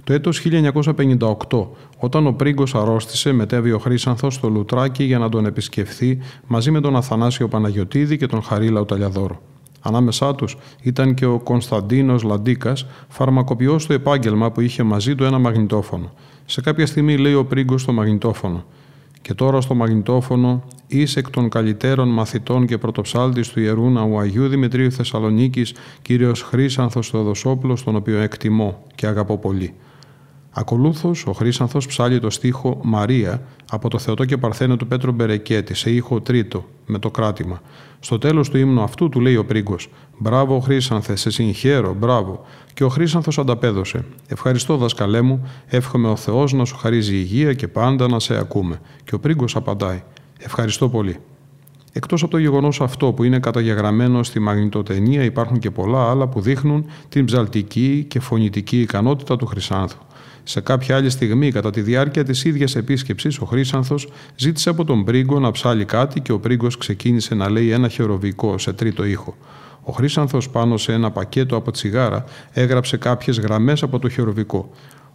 Το 0.04 0.12
έτος 0.12 0.38
1958, 0.38 1.66
όταν 1.98 2.26
ο 2.26 2.32
Πρίγκος 2.32 2.74
αρρώστησε, 2.74 3.32
μετέβη 3.32 3.72
ο 3.72 3.78
Χρήσανθος 3.78 4.34
στο 4.34 4.48
Λουτράκι 4.48 5.04
για 5.04 5.18
να 5.18 5.28
τον 5.28 5.46
επισκεφθεί 5.46 6.18
μαζί 6.46 6.70
με 6.70 6.80
τον 6.80 6.96
Αθανάσιο 6.96 7.48
Παναγιωτίδη 7.48 8.16
και 8.16 8.26
τον 8.26 8.42
Χαρίλαο 8.42 8.84
Ταλιαδόρο. 8.84 9.40
Ανάμεσά 9.80 10.34
τους 10.34 10.56
ήταν 10.82 11.14
και 11.14 11.26
ο 11.26 11.38
Κωνσταντίνος 11.38 12.22
Λαντίκας, 12.22 12.86
φαρμακοποιός 13.08 13.82
στο 13.82 13.92
επάγγελμα 13.92 14.50
που 14.50 14.60
είχε 14.60 14.82
μαζί 14.82 15.14
του 15.14 15.24
ένα 15.24 15.38
μαγνητόφωνο. 15.38 16.12
Σε 16.44 16.60
κάποια 16.60 16.86
στιγμή 16.86 17.16
λέει 17.16 17.34
ο 17.34 17.44
Πρίγκος 17.44 17.82
στο 17.82 17.92
μαγνητόφωνο 17.92 18.64
«Και 19.26 19.34
τώρα 19.34 19.60
στο 19.60 19.74
μαγνητόφωνο 19.74 20.62
είσαι 20.86 21.18
εκ 21.18 21.30
των 21.30 21.48
καλύτερων 21.48 22.08
μαθητών 22.08 22.66
και 22.66 22.78
πρωτοψάλτης 22.78 23.48
του 23.48 23.60
Ιερού 23.60 23.90
Ναού 23.90 24.18
Αγίου 24.18 24.48
Δημητρίου 24.48 24.92
Θεσσαλονίκης, 24.92 25.74
κύριος 26.02 26.42
Χρήσανθος 26.42 27.10
Θεοδοσόπουλος, 27.10 27.84
τον 27.84 27.96
οποίο 27.96 28.18
εκτιμώ 28.18 28.82
και 28.94 29.06
αγαπώ 29.06 29.38
πολύ». 29.38 29.74
Ακολούθως, 30.58 31.26
ο 31.26 31.32
Χρήσανθος 31.32 31.86
ψάλει 31.86 32.20
το 32.20 32.30
στίχο 32.30 32.80
Μαρία 32.82 33.42
από 33.70 33.88
το 33.88 33.98
Θεοτό 33.98 34.24
και 34.24 34.36
Παρθένο 34.36 34.76
του 34.76 34.86
Πέτρου 34.86 35.12
Μπερεκέτη 35.12 35.74
σε 35.74 35.90
ήχο 35.90 36.20
τρίτο 36.20 36.64
με 36.86 36.98
το 36.98 37.10
κράτημα. 37.10 37.60
Στο 38.00 38.18
τέλος 38.18 38.50
του 38.50 38.56
ύμνου 38.56 38.82
αυτού 38.82 39.08
του 39.08 39.20
λέει 39.20 39.36
ο 39.36 39.44
πρίγκος: 39.44 39.88
Μπράβο, 40.18 40.60
Χρήσανθε, 40.60 41.16
σε 41.16 41.30
συγχαίρω, 41.30 41.94
μπράβο. 41.94 42.44
Και 42.74 42.84
ο 42.84 42.88
Χρήσανθος 42.88 43.38
ανταπέδωσε: 43.38 44.04
Ευχαριστώ, 44.28 44.76
δασκαλέ 44.76 45.20
μου, 45.20 45.48
εύχομαι 45.66 46.08
ο 46.08 46.16
Θεός 46.16 46.52
να 46.52 46.64
σου 46.64 46.76
χαρίζει 46.76 47.16
υγεία 47.16 47.52
και 47.52 47.68
πάντα 47.68 48.08
να 48.08 48.18
σε 48.18 48.38
ακούμε. 48.38 48.80
Και 49.04 49.14
ο 49.14 49.18
πρίγκος 49.18 49.56
απαντάει: 49.56 50.02
Ευχαριστώ 50.38 50.88
πολύ. 50.88 51.16
Εκτός 51.92 52.22
από 52.22 52.30
το 52.30 52.38
γεγονός 52.38 52.80
αυτό 52.80 53.12
που 53.12 53.24
είναι 53.24 53.38
καταγεγραμμένο 53.38 54.22
στη 54.22 54.40
μαγνητοτενία 54.40 55.22
υπάρχουν 55.24 55.58
και 55.58 55.70
πολλά 55.70 56.10
άλλα 56.10 56.28
που 56.28 56.40
δείχνουν 56.40 56.86
την 57.08 57.24
ψαλτική 57.24 58.04
και 58.08 58.20
φωνητική 58.20 58.80
ικανότητα 58.80 59.36
του 59.36 59.46
Χρυσάνθου. 59.46 60.05
Σε 60.48 60.60
κάποια 60.60 60.96
άλλη 60.96 61.10
στιγμή, 61.10 61.52
κατά 61.52 61.70
τη 61.70 61.80
διάρκεια 61.80 62.24
της 62.24 62.44
ίδιας 62.44 62.76
επίσκεψης, 62.76 63.38
ο 63.38 63.44
Χρήσανθος 63.44 64.08
ζήτησε 64.36 64.70
από 64.70 64.84
τον 64.84 65.04
Πρίγκο 65.04 65.40
να 65.40 65.50
ψάλει 65.50 65.84
κάτι 65.84 66.20
και 66.20 66.32
ο 66.32 66.38
Πρίγκος 66.38 66.76
ξεκίνησε 66.76 67.34
να 67.34 67.50
λέει 67.50 67.70
ένα 67.70 67.88
χεροβικό 67.88 68.58
σε 68.58 68.72
τρίτο 68.72 69.04
ήχο. 69.04 69.36
Ο 69.82 69.92
Χρήσανθος 69.92 70.50
πάνω 70.50 70.76
σε 70.76 70.92
ένα 70.92 71.10
πακέτο 71.10 71.56
από 71.56 71.70
τσιγάρα 71.70 72.24
έγραψε 72.52 72.96
κάποιες 72.96 73.38
γραμμές 73.38 73.82
από 73.82 73.98
το 73.98 74.08
χεροβικό. 74.08 74.70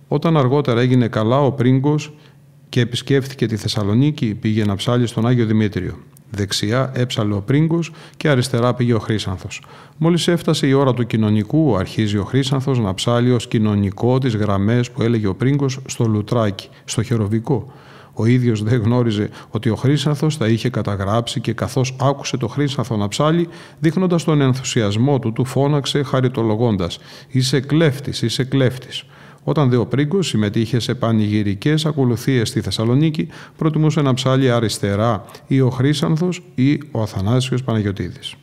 Όταν 0.07 0.37
αργότερα 0.37 0.81
έγινε 0.81 1.07
καλά, 1.07 1.41
ο 1.41 1.51
Πρίγκος 1.51 2.13
και 2.69 2.79
επισκέφθηκε 2.79 3.45
τη 3.45 3.55
Θεσσαλονίκη, 3.55 4.35
πήγε 4.35 4.65
να 4.65 4.75
ψάλει 4.75 5.07
στον 5.07 5.27
Άγιο 5.27 5.45
Δημήτριο. 5.45 5.97
Δεξιά 6.31 6.91
έψαλε 6.95 7.33
ο 7.33 7.41
πρίγκος 7.41 7.91
και 8.17 8.29
αριστερά 8.29 8.73
πήγε 8.73 8.93
ο 8.93 8.99
Χρήσανθος. 8.99 9.61
Μόλις 9.97 10.27
έφτασε 10.27 10.67
η 10.67 10.73
ώρα 10.73 10.93
του 10.93 11.05
κοινωνικού, 11.05 11.75
αρχίζει 11.75 12.17
ο 12.17 12.23
Χρήσανθος 12.23 12.79
να 12.79 12.93
ψάλει 12.93 13.31
ως 13.31 13.47
κοινωνικό 13.47 14.17
τις 14.17 14.35
γραμμές 14.35 14.91
που 14.91 15.01
έλεγε 15.01 15.27
ο 15.27 15.35
πρίγκος 15.35 15.79
στο 15.85 16.05
λουτράκι, 16.05 16.69
στο 16.85 17.03
χεροβικό. 17.03 17.73
Ο 18.13 18.25
ίδιος 18.25 18.63
δεν 18.63 18.81
γνώριζε 18.81 19.29
ότι 19.49 19.69
ο 19.69 19.75
Χρήσανθος 19.75 20.37
τα 20.37 20.47
είχε 20.47 20.69
καταγράψει 20.69 21.39
και 21.39 21.53
καθώς 21.53 21.95
άκουσε 21.99 22.37
το 22.37 22.47
Χρήσανθο 22.47 22.97
να 22.97 23.07
ψάλει, 23.07 23.47
δείχνοντας 23.79 24.23
τον 24.23 24.41
ενθουσιασμό 24.41 25.19
του, 25.19 25.33
του 25.33 25.45
φώναξε 25.45 26.03
χαριτολογώντας: 26.03 26.99
Είσαι 27.27 27.59
κλέφτης, 27.59 28.21
είσαι 28.21 28.43
κλέφτης. 28.43 29.05
Όταν 29.43 29.69
δε 29.69 29.75
ο 29.75 29.85
Πρίγκος 29.85 30.27
συμμετείχε 30.27 30.79
σε 30.79 30.95
πανηγυρικές 30.95 31.85
ακολουθίες 31.85 32.49
στη 32.49 32.61
Θεσσαλονίκη, 32.61 33.27
προτιμούσε 33.57 34.01
να 34.01 34.13
ψάλει 34.13 34.51
αριστερά 34.51 35.25
ή 35.47 35.61
ο 35.61 35.69
Χρήσανθος 35.69 36.43
ή 36.55 36.79
ο 36.91 37.01
Αθανάσιος 37.01 37.63
Παναγιωτίδης. 37.63 38.35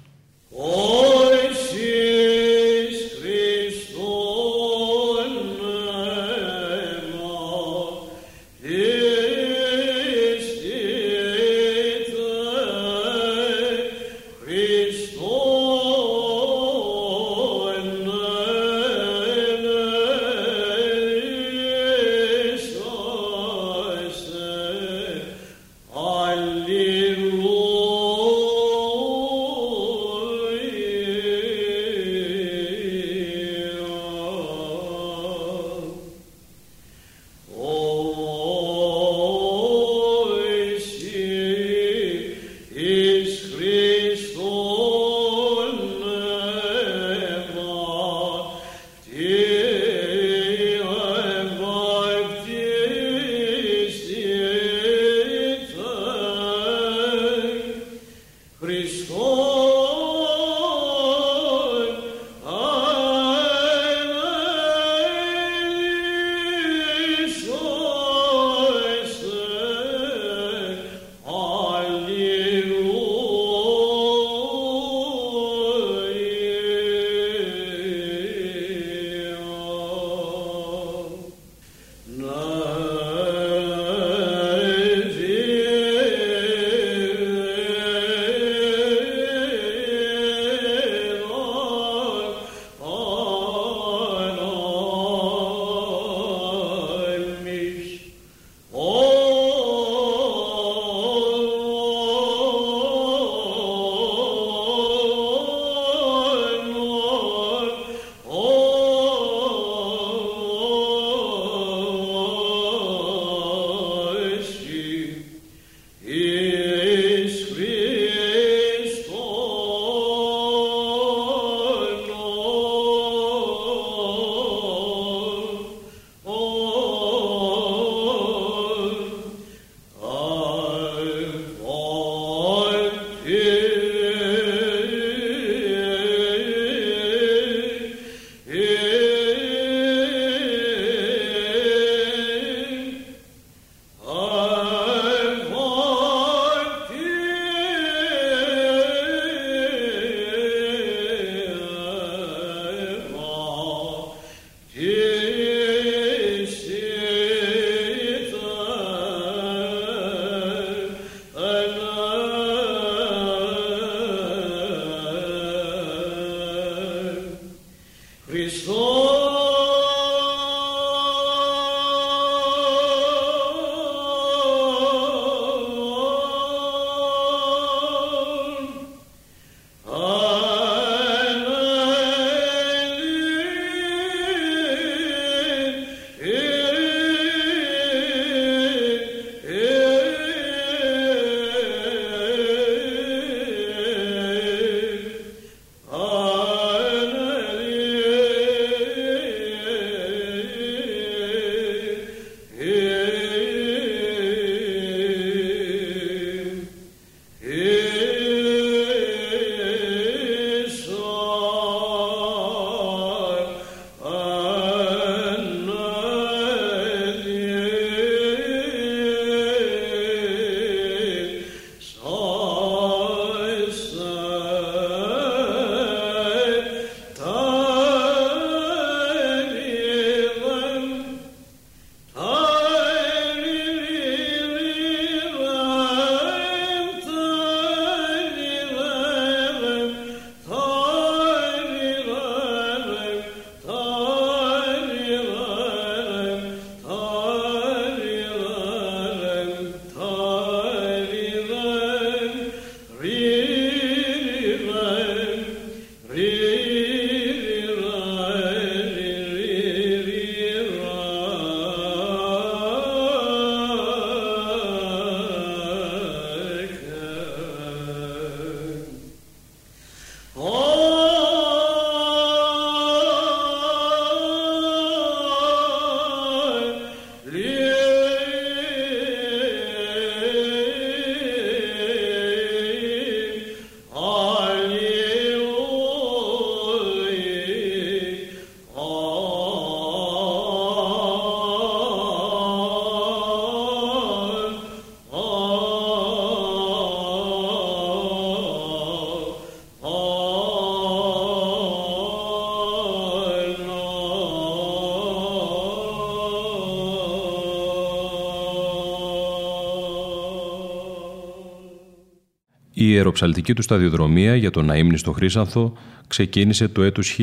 Η 313.09 313.11
ιεροψαλτική 313.11 313.55
του 313.55 313.63
σταδιοδρομία 313.63 314.37
για 314.37 314.51
τον 314.51 314.71
αείμνηστο 314.71 315.13
Χρύσανθο 315.13 315.73
ξεκίνησε 316.07 316.69
το 316.69 316.83
έτος 316.83 317.17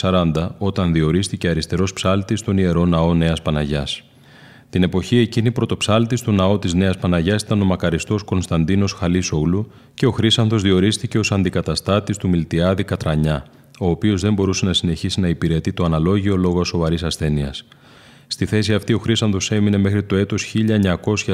1940 0.00 0.48
όταν 0.58 0.92
διορίστηκε 0.92 1.48
αριστερός 1.48 1.92
ψάλτης 1.92 2.38
στον 2.38 2.58
Ιερό 2.58 2.84
Ναό 2.84 3.14
Νέας 3.14 3.42
Παναγιάς. 3.42 4.02
Την 4.70 4.82
εποχή 4.82 5.16
εκείνη 5.16 5.50
πρωτοψάλτης 5.50 6.20
του 6.20 6.32
ναό 6.32 6.58
της 6.58 6.74
Νέας 6.74 6.98
Παναγιάς 6.98 7.42
ήταν 7.42 7.60
ο 7.60 7.64
μακαριστός 7.64 8.22
Κωνσταντίνος 8.22 8.92
Χαλίσογλου 8.92 9.70
και 9.94 10.06
ο 10.06 10.10
Χρήσανθο 10.10 10.56
διορίστηκε 10.56 11.18
ως 11.18 11.32
αντικαταστάτης 11.32 12.16
του 12.16 12.28
Μιλτιάδη 12.28 12.84
Κατρανιά, 12.84 13.46
ο 13.78 13.90
οποίος 13.90 14.20
δεν 14.20 14.34
μπορούσε 14.34 14.66
να 14.66 14.72
συνεχίσει 14.72 15.20
να 15.20 15.28
υπηρετεί 15.28 15.72
το 15.72 15.84
αναλόγιο 15.84 16.36
λόγω 16.36 16.64
σοβαρής 16.64 17.02
ασθένειας. 17.02 17.64
Στη 18.26 18.46
θέση 18.46 18.74
αυτή 18.74 18.92
ο 18.92 18.98
Χρήσανθο 18.98 19.54
έμεινε 19.54 19.76
μέχρι 19.76 20.02
το 20.02 20.16
έτος 20.16 20.54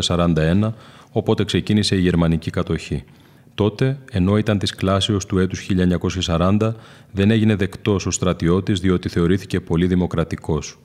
1941, 0.01 0.73
οπότε 1.13 1.45
ξεκίνησε 1.45 1.97
η 1.97 2.01
γερμανική 2.01 2.51
κατοχή. 2.51 3.05
Τότε, 3.59 3.99
ενώ 4.11 4.39
ήταν 4.39 4.59
της 4.59 4.75
κλάσεως 4.75 5.27
του 5.27 5.39
έτους 5.39 5.67
1940, 6.27 6.75
δεν 7.13 7.31
έγινε 7.31 7.55
δεκτός 7.55 8.07
ω 8.07 8.11
στρατιώτης 8.11 8.81
διότι 8.81 9.09
θεωρήθηκε 9.09 9.61
πολύ 9.61 9.87
δημοκρατικός. 9.87 10.79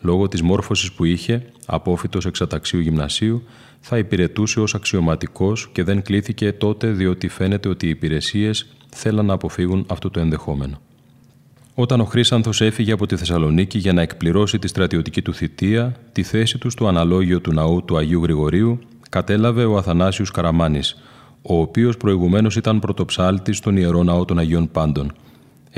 Λόγω 0.00 0.28
της 0.28 0.42
μόρφωσης 0.42 0.92
που 0.92 1.04
είχε, 1.04 1.42
απόφυτος 1.66 2.26
εξαταξίου 2.26 2.80
γυμνασίου, 2.80 3.42
θα 3.80 3.98
υπηρετούσε 3.98 4.60
ως 4.60 4.74
αξιωματικός 4.74 5.68
και 5.72 5.82
δεν 5.82 6.02
κλήθηκε 6.02 6.52
τότε 6.52 6.90
διότι 6.90 7.28
φαίνεται 7.28 7.68
ότι 7.68 7.86
οι 7.86 7.88
υπηρεσίες 7.88 8.66
θέλαν 8.94 9.26
να 9.26 9.32
αποφύγουν 9.32 9.84
αυτό 9.88 10.10
το 10.10 10.20
ενδεχόμενο. 10.20 10.80
Όταν 11.74 12.00
ο 12.00 12.04
Χρήσανθος 12.04 12.60
έφυγε 12.60 12.92
από 12.92 13.06
τη 13.06 13.16
Θεσσαλονίκη 13.16 13.78
για 13.78 13.92
να 13.92 14.02
εκπληρώσει 14.02 14.58
τη 14.58 14.68
στρατιωτική 14.68 15.22
του 15.22 15.34
θητεία, 15.34 15.96
τη 16.12 16.22
θέση 16.22 16.58
του 16.58 16.70
στο 16.70 16.86
αναλόγιο 16.86 17.40
του 17.40 17.52
ναού 17.52 17.84
του 17.84 17.96
Αγίου 17.96 18.22
Γρηγορίου 18.22 18.78
κατέλαβε 19.10 19.64
ο 19.64 19.76
Αθανάσιος 19.76 20.30
Καραμάνης, 20.30 20.96
ο 21.48 21.60
οποίος 21.60 21.96
προηγουμένως 21.96 22.56
ήταν 22.56 22.78
πρωτοψάλτης 22.78 23.56
στον 23.56 23.76
Ιερό 23.76 24.02
Ναό 24.02 24.24
των 24.24 24.38
Αγίων 24.38 24.70
Πάντων– 24.70 25.12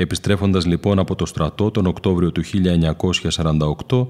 Επιστρέφοντας 0.01 0.65
λοιπόν 0.65 0.99
από 0.99 1.15
το 1.15 1.25
στρατό 1.25 1.71
τον 1.71 1.85
Οκτώβριο 1.85 2.31
του 2.31 2.41
1948, 3.87 4.07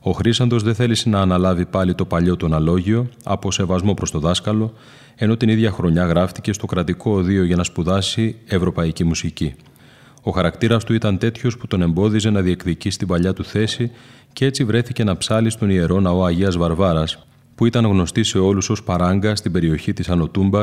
ο 0.00 0.10
Χρήσαντος 0.10 0.62
δεν 0.62 0.74
θέλησε 0.74 1.08
να 1.08 1.20
αναλάβει 1.20 1.66
πάλι 1.66 1.94
το 1.94 2.04
παλιό 2.04 2.36
τον 2.36 2.54
αλόγιο 2.54 3.08
από 3.24 3.52
σεβασμό 3.52 3.94
προς 3.94 4.10
το 4.10 4.18
δάσκαλο, 4.18 4.72
ενώ 5.16 5.36
την 5.36 5.48
ίδια 5.48 5.70
χρονιά 5.70 6.06
γράφτηκε 6.06 6.52
στο 6.52 6.66
κρατικό 6.66 7.10
οδείο 7.10 7.44
για 7.44 7.56
να 7.56 7.64
σπουδάσει 7.64 8.36
ευρωπαϊκή 8.46 9.04
μουσική. 9.04 9.54
Ο 10.22 10.30
χαρακτήρας 10.30 10.84
του 10.84 10.94
ήταν 10.94 11.18
τέτοιος 11.18 11.56
που 11.56 11.66
τον 11.66 11.82
εμπόδιζε 11.82 12.30
να 12.30 12.40
διεκδικήσει 12.40 12.98
την 12.98 13.06
παλιά 13.06 13.32
του 13.32 13.44
θέση 13.44 13.90
και 14.32 14.44
έτσι 14.44 14.64
βρέθηκε 14.64 15.04
να 15.04 15.16
ψάλει 15.16 15.50
στον 15.50 15.70
ιερό 15.70 16.00
ναό 16.00 16.24
Αγίας 16.24 16.56
Βαρβάρας, 16.56 17.26
που 17.54 17.66
ήταν 17.66 17.84
γνωστή 17.84 18.22
σε 18.22 18.38
όλους 18.38 18.70
ως 18.70 18.82
παράγκα 18.82 19.36
στην 19.36 19.52
περιοχή 19.52 19.92
της 19.92 20.08
Ανοτούμπα, 20.08 20.62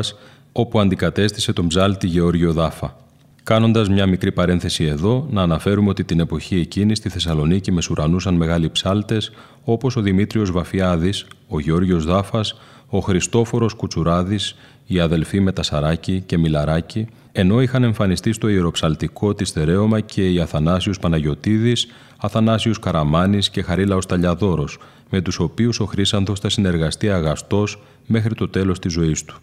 όπου 0.51 0.79
αντικατέστησε 0.79 1.53
τον 1.53 1.67
ψάλτη 1.67 2.07
Γεώργιο 2.07 2.53
Δάφα. 2.53 2.95
Κάνοντας 3.43 3.89
μια 3.89 4.05
μικρή 4.05 4.31
παρένθεση 4.31 4.83
εδώ, 4.83 5.27
να 5.31 5.41
αναφέρουμε 5.41 5.89
ότι 5.89 6.03
την 6.03 6.19
εποχή 6.19 6.59
εκείνη 6.59 6.95
στη 6.95 7.09
Θεσσαλονίκη 7.09 7.71
μεσουρανούσαν 7.71 8.33
μεγάλοι 8.33 8.69
ψάλτες 8.69 9.31
όπως 9.63 9.95
ο 9.95 10.01
Δημήτριος 10.01 10.51
Βαφιάδης, 10.51 11.25
ο 11.47 11.59
Γεώργιος 11.59 12.05
Δάφας, 12.05 12.55
ο 12.87 12.99
Χριστόφορος 12.99 13.73
Κουτσουράδης, 13.73 14.55
οι 14.85 14.99
αδελφοί 14.99 15.39
Μετασαράκη 15.39 16.23
και 16.25 16.37
Μιλαράκη, 16.37 17.07
ενώ 17.31 17.61
είχαν 17.61 17.83
εμφανιστεί 17.83 18.31
στο 18.31 18.47
ιεροψαλτικό 18.47 19.33
τη 19.33 19.45
Θερέωμα 19.45 19.99
και 19.99 20.31
οι 20.31 20.39
Αθανάσιος 20.39 20.99
Παναγιωτήδη, 20.99 21.73
Αθανάσιος 22.17 22.79
Καραμάνης 22.79 23.49
και 23.49 23.61
Χαρίλαος 23.61 24.05
Ταλιαδόρος, 24.05 24.77
με 25.09 25.21
τους 25.21 25.39
οποίους 25.39 25.79
ο 25.79 25.85
Χρήσανθος 25.85 26.39
θα 26.39 26.49
συνεργαστεί 26.49 27.09
αγαστός 27.09 27.81
μέχρι 28.05 28.35
το 28.35 28.49
τέλος 28.49 28.79
της 28.79 28.91
ζωής 28.91 29.25
του. 29.25 29.35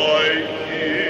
Boy, 0.00 1.09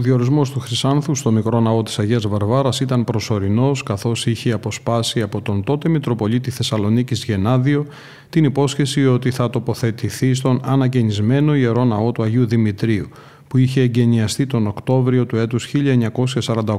Ο 0.00 0.02
διορισμός 0.02 0.50
του 0.50 0.60
Χρυσάνθου 0.60 1.14
στο 1.14 1.30
μικρό 1.30 1.60
ναό 1.60 1.82
της 1.82 1.98
Αγίας 1.98 2.26
Βαρβάρας 2.26 2.80
ήταν 2.80 3.04
προσωρινός, 3.04 3.82
καθώς 3.82 4.26
είχε 4.26 4.52
αποσπάσει 4.52 5.22
από 5.22 5.42
τον 5.42 5.64
τότε 5.64 5.88
Μητροπολίτη 5.88 6.50
Θεσσαλονίκης 6.50 7.24
Γενάδιο 7.24 7.86
την 8.30 8.44
υπόσχεση 8.44 9.06
ότι 9.06 9.30
θα 9.30 9.50
τοποθετηθεί 9.50 10.34
στον 10.34 10.60
αναγεννισμένο 10.64 11.54
ιερό 11.54 11.84
ναό 11.84 12.12
του 12.12 12.22
Αγίου 12.22 12.46
Δημητρίου, 12.46 13.08
που 13.48 13.56
είχε 13.56 13.80
εγκαινιαστεί 13.80 14.46
τον 14.46 14.66
Οκτώβριο 14.66 15.26
του 15.26 15.36
έτους 15.36 15.72
1948. 15.74 16.76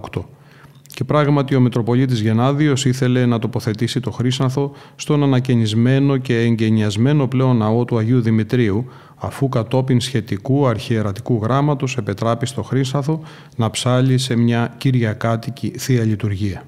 Και 1.01 1.07
πράγματι 1.07 1.55
ο 1.55 1.59
Μητροπολίτης 1.59 2.19
Γενάδιος 2.19 2.85
ήθελε 2.85 3.25
να 3.25 3.39
τοποθετήσει 3.39 3.99
το 3.99 4.11
Χρύσανθο 4.11 4.71
στον 4.95 5.23
ανακαινισμένο 5.23 6.17
και 6.17 6.39
εγγενιασμένο 6.39 7.27
πλέον 7.27 7.57
ναό 7.57 7.85
του 7.85 7.97
Αγίου 7.97 8.21
Δημητρίου, 8.21 8.85
αφού 9.15 9.49
κατόπιν 9.49 9.99
σχετικού 10.01 10.67
αρχιερατικού 10.67 11.39
γράμματος 11.43 11.97
επετράπη 11.97 12.45
στο 12.45 12.63
Χρύσανθο 12.63 13.21
να 13.55 13.69
ψάλει 13.69 14.17
σε 14.17 14.35
μια 14.35 14.73
κυριακάτικη 14.77 15.73
Θεία 15.77 16.03
Λειτουργία. 16.03 16.63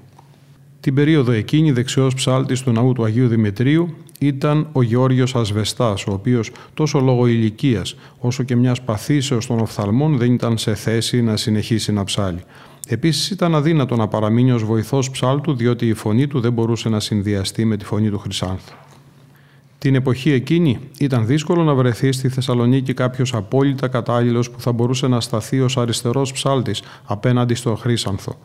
Την 0.80 0.94
περίοδο 0.94 1.32
εκείνη 1.32 1.72
δεξιός 1.72 2.14
ψάλτης 2.14 2.60
του 2.60 2.72
ναού 2.72 2.92
του 2.92 3.04
Αγίου 3.04 3.28
Δημητρίου 3.28 3.94
ήταν 4.18 4.68
ο 4.72 4.82
Γεώργιος 4.82 5.34
Ασβεστάς, 5.34 6.06
ο 6.06 6.12
οποίος 6.12 6.50
τόσο 6.74 7.00
λόγω 7.00 7.26
ηλικίας 7.26 7.96
όσο 8.18 8.42
και 8.42 8.56
μιας 8.56 8.82
παθήσεως 8.82 9.46
των 9.46 9.58
οφθαλμών 9.58 10.16
δεν 10.16 10.32
ήταν 10.32 10.58
σε 10.58 10.74
θέση 10.74 11.22
να 11.22 11.36
συνεχίσει 11.36 11.92
να 11.92 12.04
ψάλει. 12.04 12.44
Επίσης 12.88 13.30
ήταν 13.30 13.54
αδύνατο 13.54 13.96
να 13.96 14.08
παραμείνει 14.08 14.52
ως 14.52 14.64
βοηθός 14.64 15.10
ψάλτου, 15.10 15.54
διότι 15.54 15.88
η 15.88 15.94
φωνή 15.94 16.26
του 16.26 16.40
δεν 16.40 16.52
μπορούσε 16.52 16.88
να 16.88 17.00
συνδυαστεί 17.00 17.64
με 17.64 17.76
τη 17.76 17.84
φωνή 17.84 18.10
του 18.10 18.18
Χρυσάνθου. 18.18 18.74
Την 19.78 19.94
εποχή 19.94 20.30
εκείνη 20.30 20.78
ήταν 20.98 21.26
δύσκολο 21.26 21.62
να 21.62 21.74
βρεθεί 21.74 22.12
στη 22.12 22.28
Θεσσαλονίκη 22.28 22.94
κάποιος 22.94 23.34
απόλυτα 23.34 23.88
κατάλληλος 23.88 24.50
που 24.50 24.60
θα 24.60 24.72
μπορούσε 24.72 25.06
να 25.06 25.20
σταθεί 25.20 25.60
ως 25.60 25.76
αριστερός 25.76 26.32
ψάλτης 26.32 26.82
απέναντι 27.04 27.54
στο 27.54 27.74
Χρύσανθο. 27.74 28.38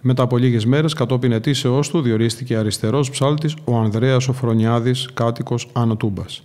Μετά 0.00 0.22
από 0.22 0.36
λίγες 0.36 0.64
μέρες, 0.64 0.92
κατόπιν 0.92 1.32
ετήσεώ 1.32 1.80
του, 1.80 2.00
διορίστηκε 2.00 2.56
αριστερός 2.56 3.10
ψάλτης 3.10 3.54
ο 3.64 3.76
Ανδρέας 3.76 4.28
Οφρονιάδη, 4.28 4.94
κάτοικος 5.14 5.68
Ανατούμπας. 5.72 6.42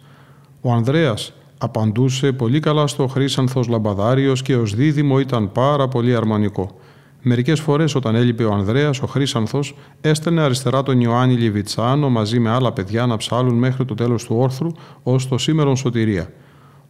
Ο 0.61 0.71
Ανδρέας 0.71 1.33
απαντούσε 1.57 2.31
πολύ 2.31 2.59
καλά 2.59 2.87
στο 2.87 3.07
Χρύσανθος 3.07 3.67
Λαμπαδάριος 3.67 4.41
και 4.41 4.55
ως 4.55 4.75
δίδυμο 4.75 5.19
ήταν 5.19 5.51
πάρα 5.51 5.87
πολύ 5.87 6.15
αρμονικό. 6.15 6.79
Μερικές 7.23 7.59
φορές, 7.59 7.95
όταν 7.95 8.15
έλειπε 8.15 8.43
ο 8.43 8.53
Ανδρέας, 8.53 9.01
ο 9.01 9.07
Χρήσανθο 9.07 9.59
έστελνε 10.01 10.41
αριστερά 10.41 10.83
τον 10.83 11.01
Ιωάννη 11.01 11.35
Λιβιτσάνο 11.35 12.09
μαζί 12.09 12.39
με 12.39 12.49
άλλα 12.49 12.71
παιδιά 12.71 13.05
να 13.05 13.17
ψάλουν 13.17 13.57
μέχρι 13.57 13.85
το 13.85 13.95
τέλος 13.95 14.23
του 14.23 14.35
όρθρου 14.37 14.71
ως 15.03 15.27
το 15.27 15.37
σήμερον 15.37 15.75
σωτηρία. 15.75 16.31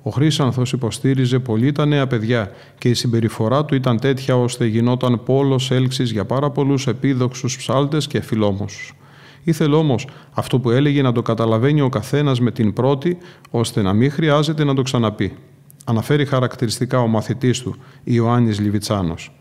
Ο 0.03 0.09
Χρήσανθο 0.09 0.63
υποστήριζε 0.73 1.39
πολύ 1.39 1.71
τα 1.71 1.86
νέα 1.86 2.07
παιδιά 2.07 2.51
και 2.77 2.89
η 2.89 2.93
συμπεριφορά 2.93 3.65
του 3.65 3.75
ήταν 3.75 3.99
τέτοια 3.99 4.38
ώστε 4.38 4.65
γινόταν 4.65 5.23
πόλος 5.23 5.71
έλξης 5.71 6.11
για 6.11 6.25
πάρα 6.25 6.49
πολλούς 6.49 6.88
επίδοξους 6.88 7.57
ψάλτες 7.57 8.07
και 8.07 8.21
φιλόμους. 8.21 8.95
Ήθελε 9.43 9.75
όμως 9.75 10.07
αυτό 10.34 10.59
που 10.59 10.69
έλεγε 10.69 11.01
να 11.01 11.11
το 11.11 11.21
καταλαβαίνει 11.21 11.82
ο 11.82 11.89
καθένας 11.89 12.39
με 12.39 12.51
την 12.51 12.73
πρώτη, 12.73 13.17
ώστε 13.49 13.82
να 13.82 13.93
μην 13.93 14.11
χρειάζεται 14.11 14.63
να 14.63 14.73
το 14.73 14.82
ξαναπεί. 14.82 15.34
Αναφέρει 15.86 16.25
χαρακτηριστικά 16.25 16.99
ο 16.99 17.07
μαθητής 17.07 17.61
του, 17.61 17.75
Ιωάννης 18.03 18.59
Λιβιτσάνος. 18.59 19.32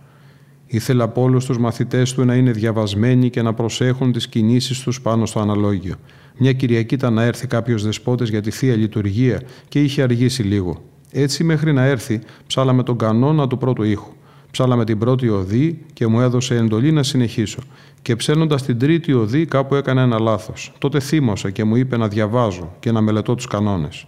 Ήθελε 0.72 1.02
από 1.02 1.22
όλους 1.22 1.44
τους 1.44 1.58
μαθητές 1.58 2.12
του 2.12 2.24
να 2.24 2.34
είναι 2.34 2.50
διαβασμένοι 2.50 3.30
και 3.30 3.42
να 3.42 3.54
προσέχουν 3.54 4.12
τις 4.12 4.28
κινήσεις 4.28 4.80
τους 4.80 5.00
πάνω 5.00 5.26
στο 5.26 5.40
αναλόγιο. 5.40 5.94
Μια 6.38 6.52
Κυριακή 6.52 6.94
ήταν 6.94 7.12
να 7.12 7.22
έρθει 7.22 7.46
κάποιος 7.46 7.84
δεσπότης 7.84 8.28
για 8.28 8.40
τη 8.40 8.50
θεία 8.50 8.76
λειτουργία 8.76 9.42
και 9.68 9.82
είχε 9.82 10.02
αργήσει 10.02 10.42
λίγο. 10.42 10.82
Έτσι, 11.10 11.44
μέχρι 11.44 11.72
να 11.72 11.84
έρθει, 11.84 12.20
ψάλαμε 12.46 12.82
τον 12.82 12.96
κανόνα 12.96 13.46
του 13.46 13.58
πρώτου 13.58 13.82
ήχου. 13.82 14.12
Ψάλαμε 14.50 14.84
την 14.84 14.98
πρώτη 14.98 15.28
οδή 15.28 15.84
και 15.92 16.06
μου 16.06 16.20
έδωσε 16.20 16.54
εντολή 16.54 16.92
να 16.92 17.02
συνεχίσω. 17.02 17.58
Και 18.02 18.16
ψέλνοντας 18.16 18.62
την 18.62 18.78
τρίτη 18.78 19.12
οδή, 19.12 19.46
κάπου 19.46 19.74
έκανα 19.74 20.02
ένα 20.02 20.18
λάθος. 20.18 20.72
Τότε 20.78 21.00
θύμωσα 21.00 21.50
και 21.50 21.64
μου 21.64 21.76
είπε 21.76 21.96
να 21.96 22.08
διαβάζω 22.08 22.72
και 22.80 22.92
να 22.92 23.00
μελετώ 23.00 23.34
τους 23.34 23.46
κανόνες. 23.46 24.06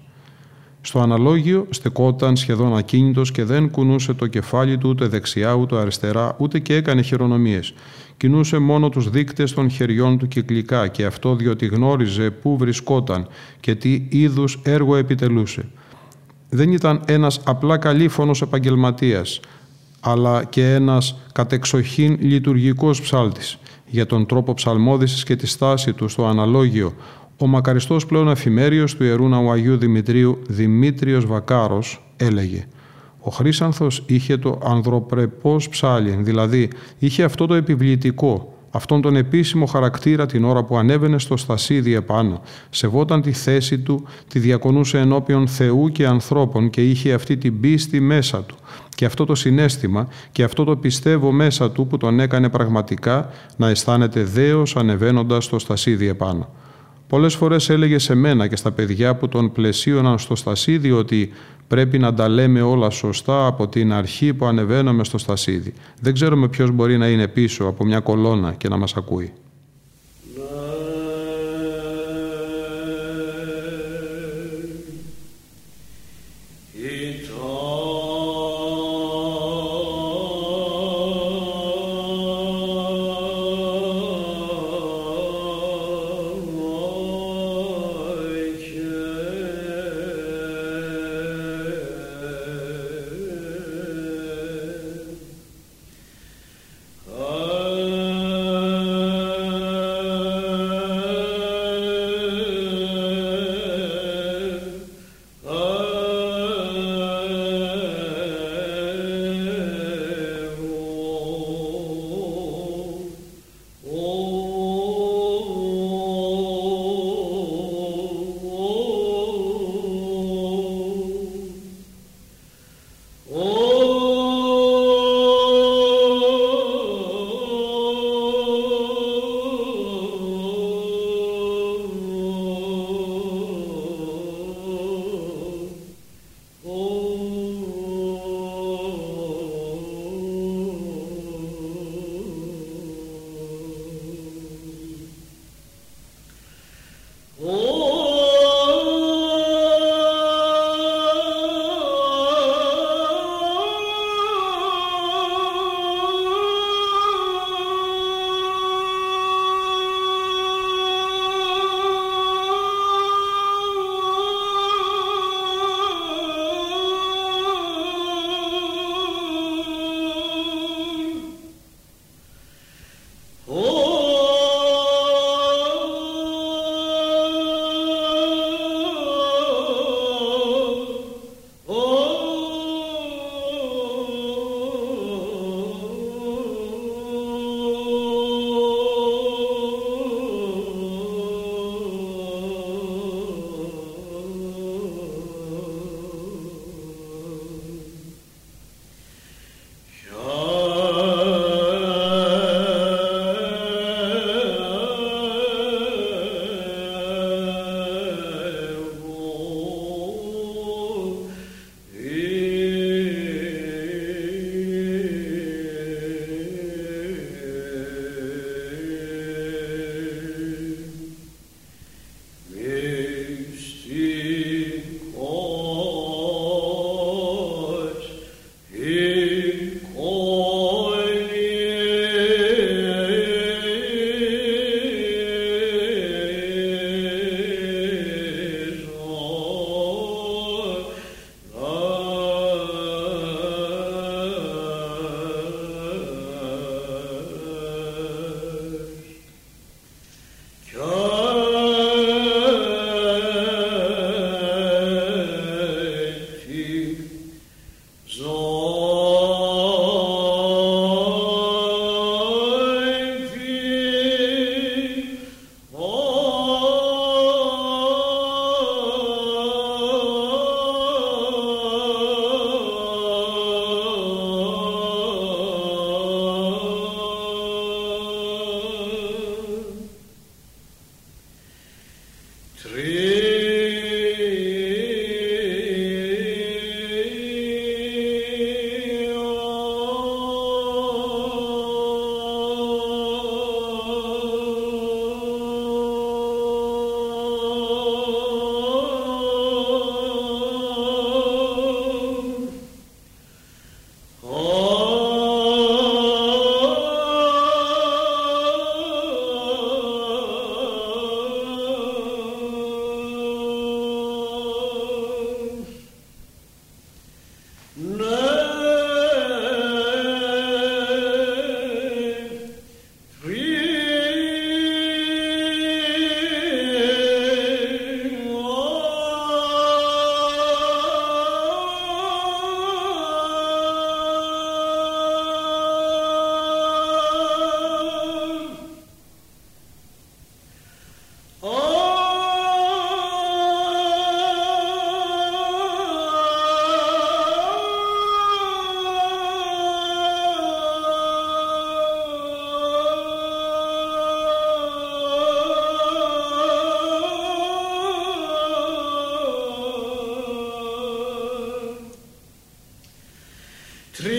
Στο 0.85 1.01
αναλόγιο 1.01 1.67
στεκόταν 1.71 2.37
σχεδόν 2.37 2.77
ακίνητος 2.77 3.31
και 3.31 3.45
δεν 3.45 3.71
κουνούσε 3.71 4.15
το 4.15 4.27
κεφάλι 4.27 4.79
του 4.79 4.89
ούτε 4.89 5.07
δεξιά 5.07 5.55
ούτε 5.55 5.77
αριστερά 5.77 6.37
ούτε 6.39 6.59
και 6.59 6.75
έκανε 6.75 7.03
χειρονομίες. 7.03 7.75
Κινούσε 8.17 8.59
μόνο 8.59 8.89
τους 8.89 9.11
δείκτες 9.11 9.53
των 9.53 9.71
χεριών 9.71 10.19
του 10.19 10.29
κυκλικά 10.29 10.89
και 10.89 11.05
αυτό 11.05 11.35
διότι 11.35 11.67
γνώριζε 11.67 12.31
πού 12.31 12.57
βρισκόταν 12.57 13.27
και 13.61 13.75
τι 13.75 14.07
είδους 14.09 14.61
έργο 14.63 14.97
επιτελούσε. 14.97 15.65
Δεν 16.49 16.73
ήταν 16.73 17.01
ένας 17.07 17.41
απλά 17.45 17.77
καλήφωνος 17.77 18.43
επαγγελματίας, 18.43 19.41
αλλά 20.01 20.45
και 20.45 20.75
ένας 20.75 21.17
κατεξοχήν 21.33 22.17
λειτουργικός 22.21 23.01
ψάλτης. 23.01 23.59
Για 23.87 24.07
τον 24.07 24.27
τρόπο 24.27 24.55
ψαλμόδησης 24.55 25.25
και 25.25 25.37
τη 25.37 25.47
στάση 25.47 25.93
του 25.93 26.09
στο 26.09 26.27
αναλόγιο, 26.27 26.95
ο 27.43 27.47
μακαριστός 27.47 28.07
πλέον 28.07 28.29
αφημέριος 28.29 28.95
του 28.95 29.05
Ιερού 29.05 29.29
Ναού 29.29 29.51
Αγίου 29.51 29.77
Δημητρίου 29.77 30.39
Δημήτριος 30.49 31.27
Βακάρος 31.27 32.03
έλεγε 32.17 32.67
«Ο 33.21 33.31
Χρύσανθος 33.31 34.03
είχε 34.07 34.37
το 34.37 34.61
ανδροπρεπός 34.65 35.69
ψάλιν, 35.69 36.25
δηλαδή 36.25 36.71
είχε 36.99 37.23
αυτό 37.23 37.47
το 37.47 37.55
επιβλητικό, 37.55 38.55
αυτόν 38.71 39.01
τον 39.01 39.17
επίσημο 39.17 39.67
χαρακτήρα 39.67 40.27
την 40.27 40.45
ώρα 40.45 40.65
που 40.65 40.77
ανέβαινε 40.77 41.19
στο 41.19 41.37
στασίδι 41.37 41.95
επάνω, 41.95 42.41
σεβόταν 42.71 43.23
τη 43.23 43.33
θέση 43.33 43.79
του, 43.79 44.05
τη 44.29 44.39
διακονούσε 44.39 44.99
ενώπιον 44.99 45.49
Θεού 45.49 45.89
και 45.89 46.07
ανθρώπων 46.07 46.71
και 46.71 46.91
είχε 46.91 47.13
αυτή 47.13 47.37
την 47.37 47.61
πίστη 47.61 48.01
μέσα 48.01 48.43
του 48.43 48.57
και 48.89 49.05
αυτό 49.05 49.25
το 49.25 49.35
συνέστημα 49.35 50.09
και 50.33 50.43
αυτό 50.43 50.65
το 50.65 50.77
πιστεύω 50.77 51.33
μέσα 51.33 51.71
του 51.71 51.87
που 51.87 51.97
τον 51.97 52.21
έκανε 52.21 52.49
πραγματικά 52.49 53.31
να 53.57 53.69
αισθάνεται 53.69 54.23
δέος 54.23 54.77
ανεβαίνοντας 54.77 55.45
στο 55.45 55.59
στασίδι 55.59 56.07
επάνω. 56.09 56.49
Πολλές 57.13 57.35
φορές 57.35 57.69
έλεγε 57.71 57.99
σε 57.99 58.15
μένα 58.15 58.47
και 58.47 58.57
στα 58.57 58.73
παιδιά 58.73 59.17
που 59.17 59.29
τον 59.29 59.53
πλαισίωναν 59.53 60.19
στο 60.19 60.37
στασίδι 60.37 60.91
ότι 60.91 61.33
πρέπει 61.69 61.99
να 61.99 62.15
τα 62.15 62.29
λέμε 62.29 62.63
όλα 62.63 62.91
σωστά 62.91 63.47
από 63.47 63.69
την 63.69 63.93
αρχή 63.93 64.35
που 64.35 64.47
ανεβαίνουμε 64.47 65.05
στο 65.05 65.19
στασίδι. 65.19 65.73
Δεν 66.01 66.13
ξέρουμε 66.13 66.49
ποιος 66.49 66.71
μπορεί 66.71 66.99
να 66.99 67.09
είναι 67.09 67.29
πίσω 67.29 67.65
από 67.65 67.85
μια 67.85 68.01
κολόνα 68.01 68.53
και 68.53 68.69
να 68.69 68.77
μας 68.77 68.97
ακούει. 68.97 69.33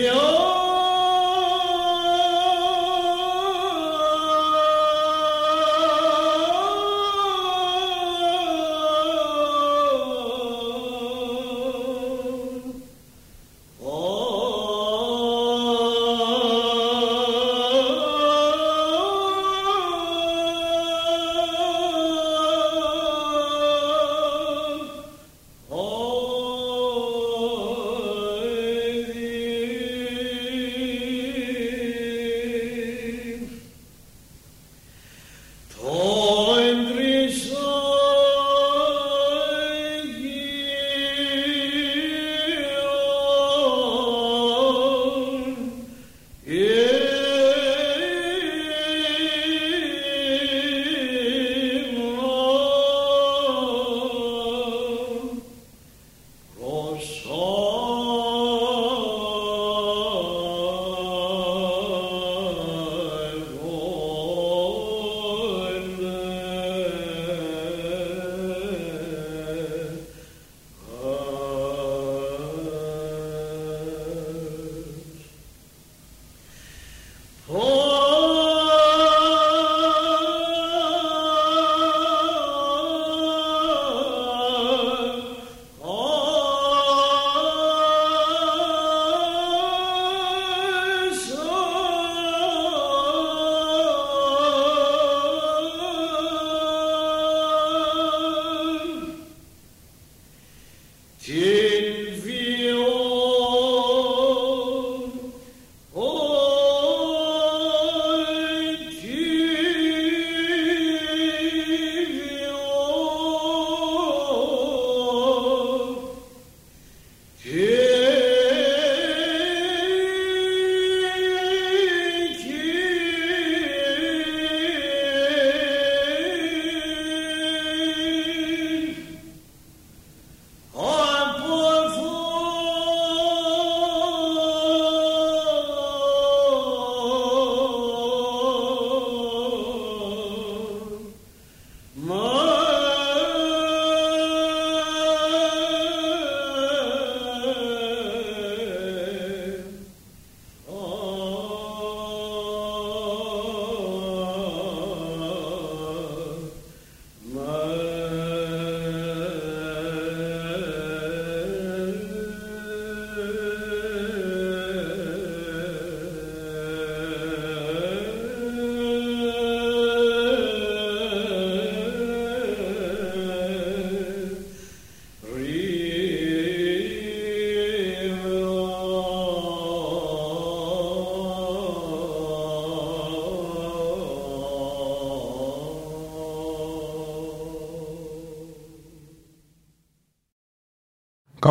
Yo! 0.04 0.43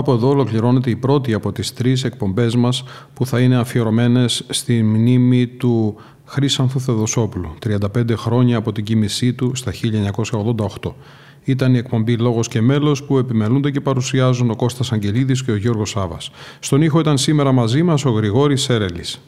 Κάπου 0.04 0.16
εδώ 0.16 0.30
ολοκληρώνεται 0.30 0.90
η 0.90 0.96
πρώτη 0.96 1.34
από 1.34 1.52
τις 1.52 1.74
τρεις 1.74 2.04
εκπομπές 2.04 2.56
μας 2.56 2.84
που 3.14 3.26
θα 3.26 3.40
είναι 3.40 3.56
αφιερωμένες 3.56 4.46
στη 4.50 4.84
μνήμη 4.84 5.48
του 5.48 5.96
Χρύσανθου 6.26 6.80
Θεδοσόπουλου, 6.80 7.56
35 7.60 8.16
χρόνια 8.16 8.58
από 8.58 8.72
την 8.72 8.84
κοίμησή 8.84 9.34
του 9.34 9.56
στα 9.56 9.72
1988. 10.82 10.94
Ήταν 11.44 11.74
η 11.74 11.78
εκπομπή 11.78 12.18
Λόγος 12.18 12.48
και 12.48 12.62
Μέλος 12.62 13.04
που 13.04 13.18
επιμελούνται 13.18 13.72
και 13.72 13.82
παρουσιάζουν 13.82 14.50
ο 14.50 14.56
Κώστας 14.56 14.92
Αγγελίδης 14.92 15.44
και 15.44 15.52
ο 15.52 15.56
Γιώργος 15.56 15.90
Σάβας. 15.90 16.32
Στον 16.60 16.82
ήχο 16.82 17.00
ήταν 17.00 17.18
σήμερα 17.18 17.52
μαζί 17.52 17.84
μας 17.84 18.06
ο 18.06 18.10
Γρηγόρης 18.10 18.62
Σέρελης. 18.62 19.22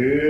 Yeah. 0.00 0.29